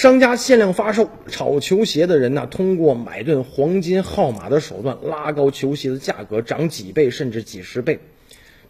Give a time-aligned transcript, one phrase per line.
[0.00, 7.98] 商家限量发售炒球鞋的人呢，通过买断黄金号码的手段拉高球鞋的价格，涨几倍甚至几十倍。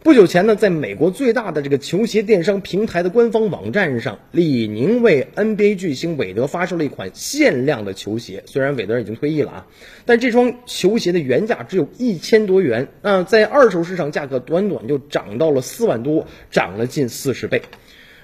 [0.03, 8.43] 不久前呢，在美国最大的这个球鞋电商平台的官方网站上，李宁为 NBA 巨星韦德发售了一款限量的球鞋。
[8.47, 9.67] 虽然韦德已经退役了啊，
[10.07, 17.63] 但这双球鞋的原价只有一千多元，那在二手市场价格短短就涨到了四万多，涨了近四十倍。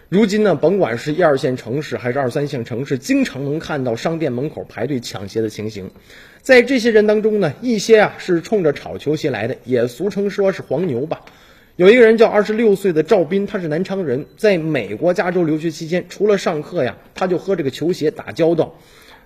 [0.08, 5.90] 如今呢，甭管是一二线城市还是二三线城市，经常能看到商店门口排队抢鞋的情形。
[6.42, 11.22] 在这些人当中呢，一些啊是冲着炒球鞋来的，也俗称说是黄牛吧。
[11.74, 18.76] 有一个人叫二十六岁的赵斌，他是南昌人，在美国加州留学期间，除了上课呀，他就和这个球鞋打交道。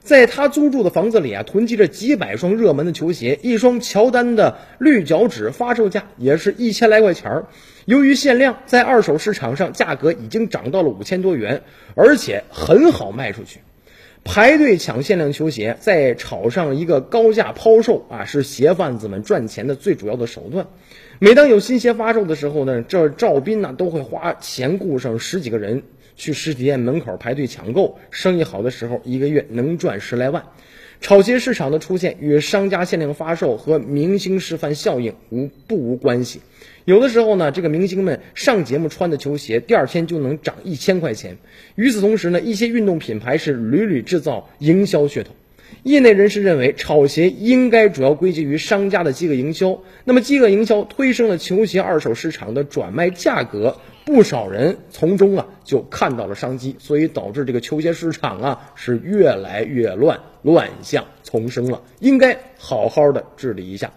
[0.02, 7.46] 在他租住的房子里啊，囤积着几百双热门的球鞋，一双乔丹的绿脚趾发售价也是一千来块钱儿。
[7.84, 11.62] 由于限量，在二手市场上价格已经涨到了五千多元，
[11.94, 13.60] 而且很好卖出去。
[14.24, 20.66] 排队抢限量球鞋，再炒上一个高价抛售啊，是鞋贩子们赚钱的最主要的手段。
[21.18, 25.82] 每当有新鞋发售的时候呢，这赵斌呢都会花钱雇上十几个人。
[26.16, 30.44] 去实体店门口排队抢购，生意好的时候，一个月能赚十来万。
[31.00, 36.40] 炒鞋市场的出现与商家限量发售和明星示范效应无不无关系。
[36.84, 41.38] 有的时候呢，这个明星们上节目穿的球鞋，第二天就能涨一千块钱。
[41.74, 45.30] 与此同时呢，一些运动品牌是屡屡制造营销噱头。
[45.84, 49.80] 业内人士认为，炒鞋应该主要归结于商家的饥饿营销。
[50.04, 53.78] 那么，饥饿营销推升了球鞋二手市场的转卖价格。
[54.04, 63.90] 不少人从中啊就看到了商机，所以导致这个球鞋市场啊是越来越乱，乱象丛生了，应该好好的治理一下。